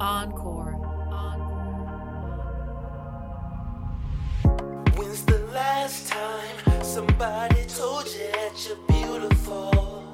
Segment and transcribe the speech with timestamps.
[0.00, 0.72] Encore.
[4.96, 10.04] When's the last time somebody told you that you're beautiful?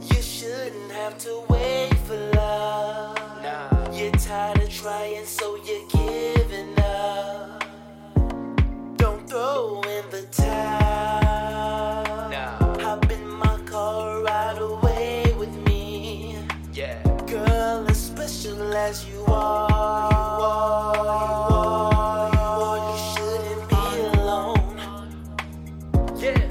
[0.00, 3.16] You shouldn't have to wait for love.
[3.42, 3.90] Nah.
[3.92, 6.02] You're tired of trying, so you give.
[6.02, 6.31] giving
[18.44, 23.84] as you are, you are, you are, you are, you shouldn't be
[24.18, 24.76] alone.
[26.16, 26.42] Yeah.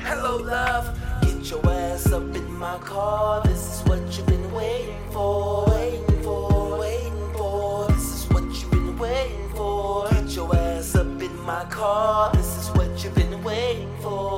[0.00, 0.86] Hello, love.
[1.22, 3.42] Get your ass up in my car.
[3.44, 7.88] This is what you've been waiting for, waiting for, waiting for.
[7.88, 10.06] This is what you've been waiting for.
[10.10, 12.30] Get your ass up in my car.
[12.34, 14.37] This is what you've been waiting for,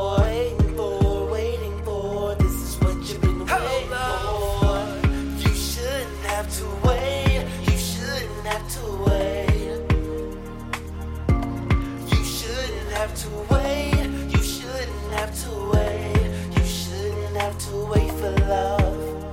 [13.20, 14.06] to wait.
[14.32, 16.30] You shouldn't have to wait.
[16.56, 19.28] You shouldn't have to wait for love.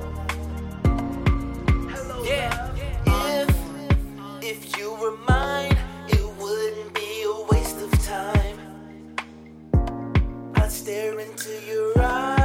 [2.25, 2.75] Yeah.
[3.05, 3.55] If
[4.43, 5.77] if you were mine,
[6.09, 8.57] it wouldn't be a waste of time.
[10.55, 12.36] I'd stare into your eyes.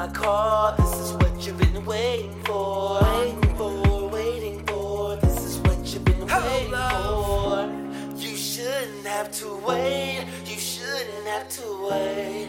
[0.00, 0.74] My car.
[0.78, 3.00] This is what you've been waiting for.
[3.02, 5.16] Waiting for, waiting for.
[5.16, 7.68] This is what you've been waiting for.
[8.16, 10.24] You shouldn't have to wait.
[10.46, 12.48] You shouldn't have to wait.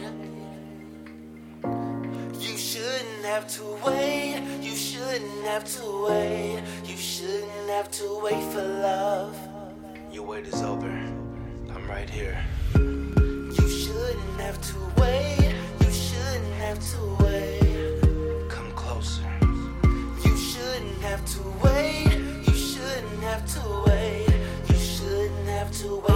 [2.40, 4.40] You shouldn't have to wait.
[4.62, 6.62] You shouldn't have to wait.
[6.86, 9.36] You shouldn't have to wait for love.
[10.10, 10.88] Your wait is over.
[11.74, 12.42] I'm right here.
[23.32, 24.28] have to wait.
[24.68, 26.11] You shouldn't have to wait.